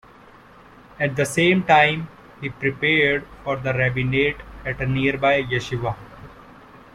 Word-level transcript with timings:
At 0.99 1.15
the 1.15 1.27
same 1.27 1.61
time, 1.61 2.07
he 2.41 2.49
prepared 2.49 3.23
for 3.43 3.57
the 3.57 3.71
rabbinate 3.71 4.37
at 4.65 4.81
a 4.81 4.87
nearby 4.87 5.43
yeshiva. 5.43 5.95